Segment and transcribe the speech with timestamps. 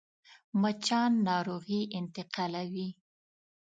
[0.61, 2.87] مچان ناروغي انتقالوي